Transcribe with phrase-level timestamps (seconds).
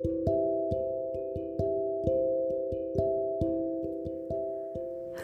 [0.00, 0.04] ハ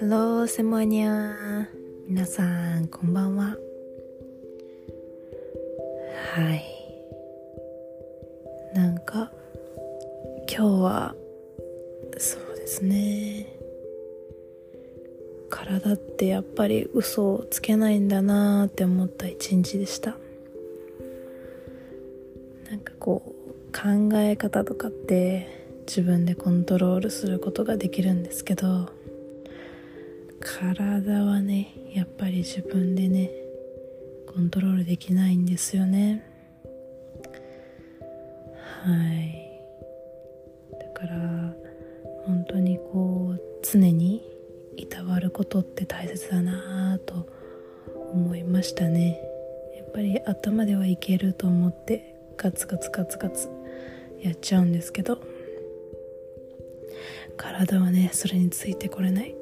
[0.03, 1.69] ローセモニャ
[2.09, 2.43] 皆さ
[2.81, 3.57] んこんばんは。
[6.35, 6.65] はい。
[8.75, 9.31] なんか
[10.49, 11.15] 今日は
[12.19, 13.47] そうですね。
[15.51, 20.17] 体ってやっぱり嘘をつけないんだなーって思った一日でした。
[23.85, 25.47] 考え方とかって
[25.87, 28.89] 自分でコントロールすることができるんですけど
[30.41, 33.31] 体はねやっぱり自分でね
[34.27, 36.25] コントロールできないんですよね。
[38.83, 39.61] はい。
[40.73, 41.55] だから
[42.25, 44.23] 本当にこう常に
[44.79, 47.29] いたわることって大切だなと
[48.15, 49.21] 思いましたね。
[49.77, 53.64] やっぱり頭ではいけると思ってガツガツガツガツ
[54.25, 55.21] やっちゃうんですけど
[57.37, 59.35] 体はねそれについてこれない。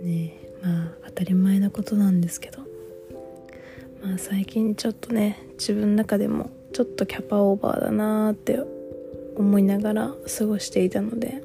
[0.00, 2.60] ねまあ当たり前なことなんですけど。
[4.02, 8.60] まあ最近ちょっとね自分の中でもちょっとキャパオーバーだなーって
[9.36, 11.42] 思いながら過ごしていたので。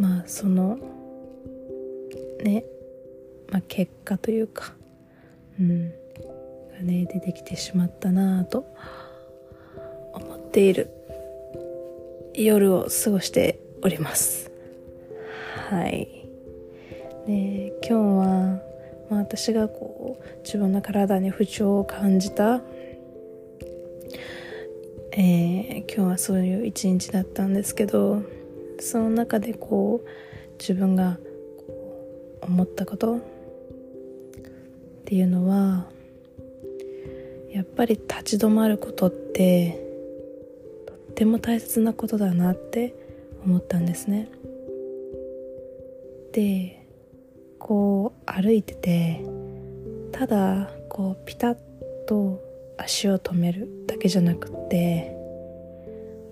[0.00, 0.78] まあその
[2.42, 2.64] ね
[3.50, 4.74] まあ結果というか
[5.60, 5.90] うん
[6.72, 8.64] がね出てきてしまったなぁと
[10.50, 10.90] っている。
[12.34, 14.50] 夜を過ごしております。
[15.68, 16.26] はい。
[17.28, 18.60] で今日は、
[19.08, 22.60] まあ、私がこう自分の体に不調を感じた
[25.12, 28.22] えー、今日はそういう一日だったんですけど
[28.78, 30.08] その中でこう
[30.58, 31.18] 自分が
[32.42, 33.20] 思ったことっ
[35.04, 35.86] ていうのは
[37.52, 39.89] やっぱり立ち止まることって
[41.20, 42.94] ても大切なことだなって
[43.44, 44.26] 思ったんですね。
[46.32, 46.86] で
[47.58, 49.22] こう歩いてて
[50.12, 51.56] ただこうピタッ
[52.08, 52.40] と
[52.78, 55.14] 足を止めるだけじゃなくって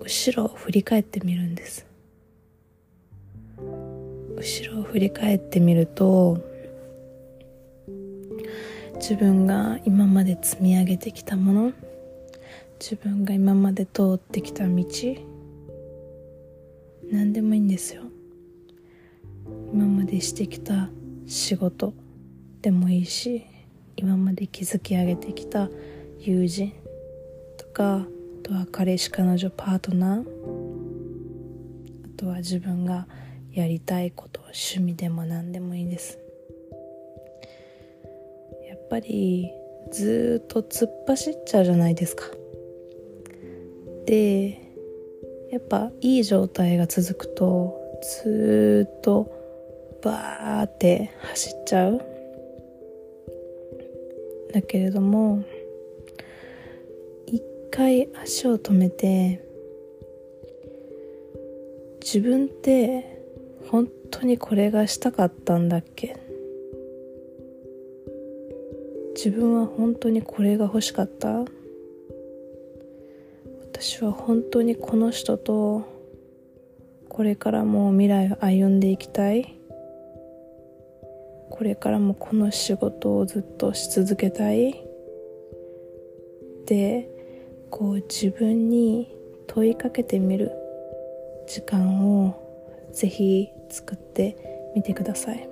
[0.01, 1.85] 後ろを振り返ってみるんです。
[4.35, 6.39] 後ろを振り返ってみると
[8.95, 11.73] 自分が今まで積み上げてきたもの
[12.79, 14.85] 自分が今まで通ってきた道
[17.11, 18.03] 何でもいいんですよ。
[19.73, 20.89] 今までしてきた
[21.27, 21.93] 仕事
[22.61, 23.45] でもいいし
[23.97, 25.69] 今まで築き上げてきた
[26.19, 26.71] 友人
[27.57, 28.07] とかあ
[28.43, 30.23] とは彼氏彼女パートナーあ
[32.17, 33.07] とは自分が
[33.51, 36.17] やりたいこと趣味でも何でもいいです。
[38.67, 39.51] やっぱり
[39.91, 42.25] ずっと突っ走っちゃうじゃないですか。
[44.09, 44.59] で
[45.51, 47.79] やっぱいい状態が続くと
[48.23, 49.31] ずっと
[50.01, 52.01] バーって走っちゃう。
[54.51, 55.43] だけれども
[57.27, 59.45] 一回足を止めて
[62.01, 63.21] 自分って
[63.67, 66.15] 本当にこれがしたかったんだっけ？
[69.15, 71.45] 自分は本当にこれが欲しかった？
[73.81, 75.87] 私は本当にこの人と
[77.07, 79.55] これからも未来を歩んでいきたい。
[81.49, 84.85] これからもこの仕事をずっとし続けたい。
[86.65, 87.09] で
[87.69, 89.15] こう自分に
[89.47, 90.51] 問いかけてみる
[91.47, 92.35] 時間を
[92.91, 95.49] ぜひ作ってみてください。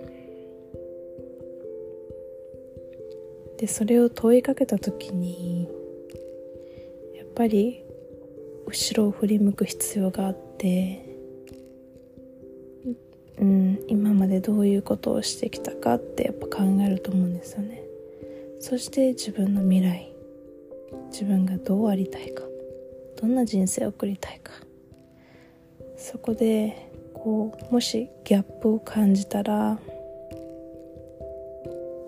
[3.57, 5.69] でそれを問いかけた時に
[7.15, 7.86] やっぱり
[8.67, 11.05] 後ろを振り向く必要があって
[13.39, 17.83] うん今までどういうことをしてきたかってやっぱ考えると思うんですよね。
[18.59, 20.11] そして自分の未来
[21.11, 22.43] 自分がどうありたいか
[23.21, 24.51] どんな人生を送りたいか。
[25.95, 29.79] そこでこうもしギャップを感じたら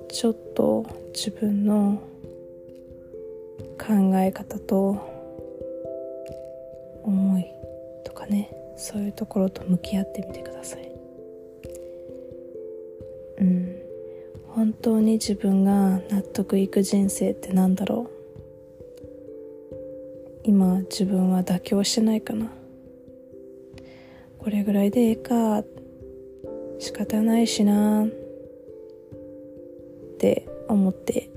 [0.10, 2.02] ちょっと自分の
[3.80, 5.19] 考え方と
[7.10, 7.46] 思い
[8.06, 10.92] とかねそういうところと向き合ってみてください。
[13.40, 13.76] うん。
[14.48, 18.10] 本当に自分が納得いく人生ってなんだろう？
[20.44, 22.52] 今自分は妥協してないかな？
[24.40, 25.64] これぐらいでええか？
[26.80, 28.08] 仕方ないしなっ
[30.18, 31.30] て思って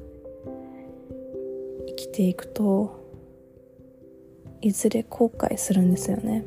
[1.88, 3.01] 生きていくと
[4.62, 6.44] いずれ後悔するんですよね。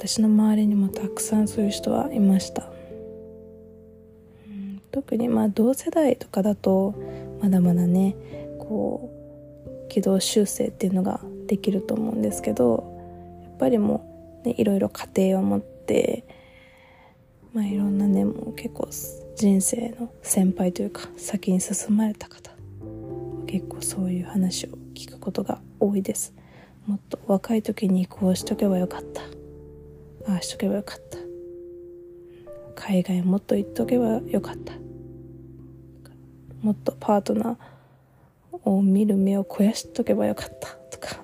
[0.00, 2.62] 私の周りにもたくさんそういう人はいました、
[4.48, 6.94] うん、特にまあ同世代とかだと
[7.42, 8.16] まだまだね
[8.58, 9.10] こ
[9.66, 16.24] う軌道修正っていうのができると思うんですけどやっぱりもう、ね、いろいろ家庭を持って
[17.52, 18.88] まあいろんなねもう結構
[19.36, 22.49] 人生の先輩というか先に進まれた方
[23.50, 26.32] 結構そういう話を聞くことが多いです。
[26.86, 29.22] もっと若い時にこうしとけばよかった。
[30.32, 31.18] ああしとけばよかった。
[32.76, 34.72] 海外もっと行っとけばよかった。
[36.62, 40.68] もっとパートナーを見る目を肥やしとけばよかった。
[40.96, 41.20] とか。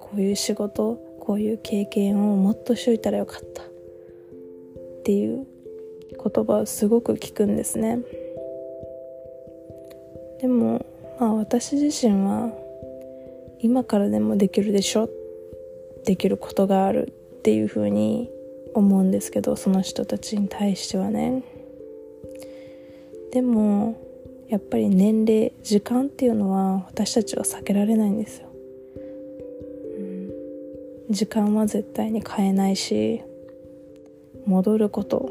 [0.00, 3.62] こういう仕事こういう経験をもっとしといたらよかった。
[3.62, 3.66] っ
[5.04, 5.46] ていう
[6.12, 7.98] 言葉をすごく聞くんですね。
[10.40, 10.86] でも
[11.18, 12.52] まあ私自身は
[13.60, 15.08] 今からでもできるでしょ
[16.04, 18.30] できることがあるっていうふうに
[18.74, 21.42] 思うんですけどその人たちに対してはね。
[23.32, 23.96] でも
[24.48, 28.48] やっぱり年齢時間っていうのは私たちは避けられないんですよ、
[29.98, 33.22] うん、時間は絶対に変えないし
[34.46, 35.30] 戻ること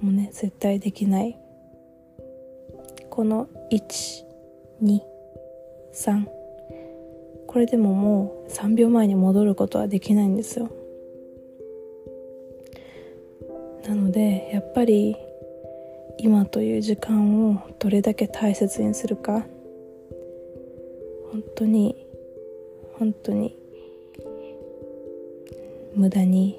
[0.00, 1.39] もね絶対できない。
[3.20, 6.24] この123
[7.46, 10.70] これでももう3秒前に戻ることはできないんですよ。
[13.86, 15.18] なのでやっぱり
[16.16, 19.44] 今という時間をどれだけ大切にするか。
[21.30, 22.06] 本当に
[22.94, 23.54] 本当に
[25.94, 26.58] 無駄に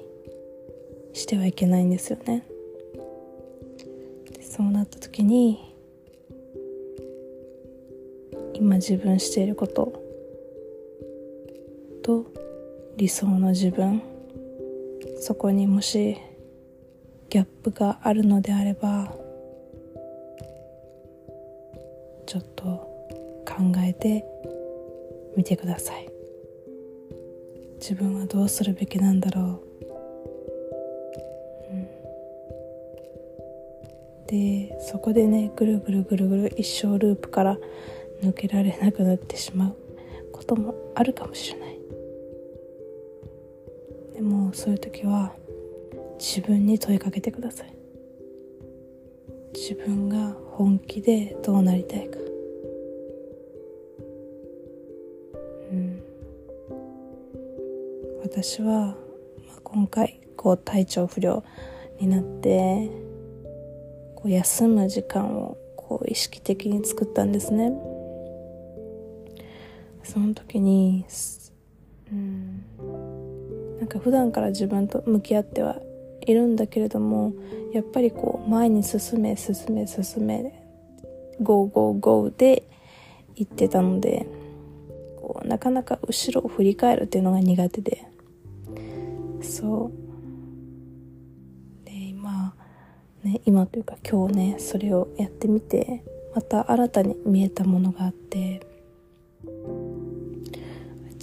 [1.12, 2.46] してはいけないんですよね。
[4.40, 5.71] そうなった時に
[8.62, 9.92] 今自分していること。
[12.04, 12.24] と
[12.96, 14.00] 理想の自分。
[15.18, 16.16] そこにもし
[17.28, 19.12] ギャップがあるのであれば
[22.24, 22.64] ちょっと
[23.44, 24.24] 考えて
[25.36, 26.08] みてください。
[27.80, 29.44] 自分はどうするべきなんだろう、
[31.72, 31.74] う
[34.22, 37.58] ん、でそこでねぐるぐるぐるぐる一生ループから
[38.22, 39.76] 抜けられなくなってしまう
[40.32, 41.78] こともあるかもしれない。
[44.14, 45.32] でもそういう時は
[46.18, 47.74] 自分に問いかけてください。
[49.54, 52.18] 自分が本気でどうなりたいか。
[55.72, 56.02] うん。
[58.22, 58.96] 私は、
[59.46, 61.42] まあ、今回こう体調不良
[61.98, 62.88] になって
[64.16, 67.72] こう休む時間をこう意識的に作ったんですね。
[70.02, 71.04] その時に
[72.10, 72.62] うん。
[73.78, 75.80] なんか普段から自分と向き合っては
[76.20, 77.32] いるんだけれども
[77.72, 80.62] やっぱりこう前に進め進め進め
[81.40, 82.62] ゴーゴーゴーで
[83.34, 84.26] 行ってたので
[85.16, 88.06] こうなかなか後ろを振り返るっていうのが苦手で。
[89.40, 89.90] そ
[91.84, 91.86] う。
[91.86, 92.54] で今
[93.24, 96.04] ね今というか今日ねそれをやってみて
[96.36, 98.71] また新たに見えたものがあって。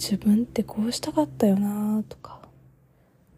[0.00, 2.40] 自分ってこうしたかったよなとか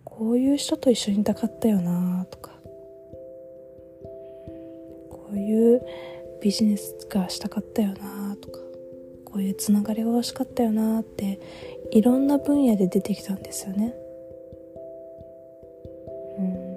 [0.04, 2.52] こういう人と一緒にいたかったよなとか
[5.11, 5.83] こういう
[6.40, 8.61] ビジネスがしたかったよなとか
[9.25, 11.40] こういうつながりが欲しかったよなって
[11.90, 13.95] いろんな分野で出てきたんですよね。
[16.38, 16.76] うん。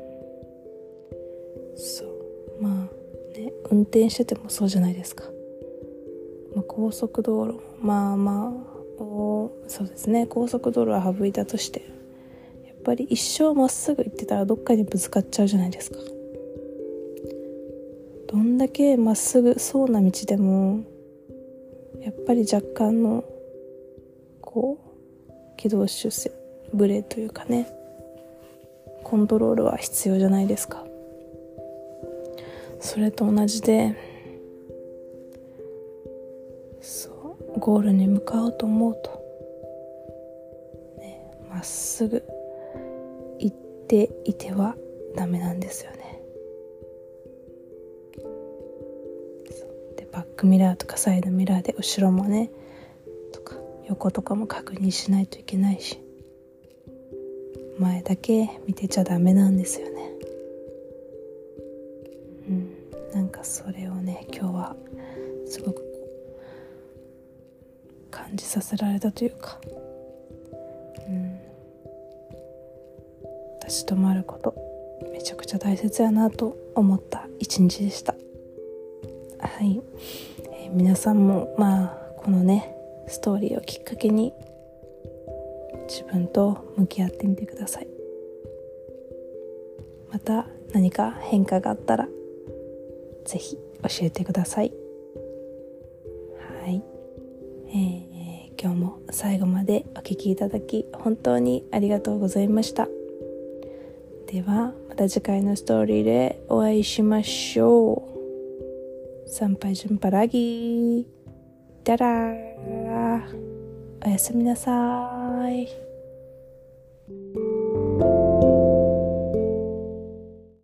[1.78, 2.64] そう。
[2.64, 5.26] まあね運転しててもそうじゃないですか、
[6.56, 10.26] まあ、高速道路もまあまあそうですね。
[10.28, 11.82] 高速道路は省いたとして
[12.66, 15.98] やっぱり一生まっすぐ行ってたらどっかにぶつかっちゃうじゃないですか。
[18.28, 20.84] どんだけまっすぐそうな道でも
[22.02, 23.24] やっぱり若干の
[24.42, 24.78] こ
[25.30, 26.32] う軌道修正
[26.74, 27.68] ブレというかね
[29.04, 30.84] コントロールは必要じゃないですか。
[32.80, 33.96] それと同じで
[37.58, 39.26] ゴールに向かおうと思うと。
[41.50, 42.24] まっすぐ
[43.40, 43.56] 行っ
[43.88, 44.76] ていては
[45.16, 46.22] ダメなんですよね。
[49.96, 52.52] でバックミラーとかサイドミラーで後ろもね
[53.32, 53.56] とか
[53.88, 56.00] 横とかも確認しないといけないし
[57.80, 60.12] 前だけ見てちゃダメなんですよね。
[62.50, 62.70] うん。
[63.14, 64.76] なんかそれをね今日は
[65.46, 65.85] すごく
[68.16, 69.60] 感じさせられたというか。
[71.08, 71.40] うん。
[73.62, 74.56] 立ち止まること
[75.12, 78.14] めちゃくちゃ大切やなと思った一日でした。
[79.40, 79.82] はい、
[80.52, 82.76] えー、皆さんもまあこのね
[83.08, 84.34] ストーリーをきっかけに
[85.88, 87.88] 自分と向き合ってみてください。
[90.12, 92.08] また何か変化があったら
[93.26, 93.62] 是非教
[94.02, 94.85] えてください。
[98.86, 102.88] も最後までお聴きいただき本当にありがとうございました。
[104.28, 108.04] ではまた次回のストーリーでお会いしましょ
[109.26, 109.30] う。
[109.30, 111.06] 参拝順パラギー
[111.84, 113.46] ダラー。
[114.06, 115.85] おやすみなさい。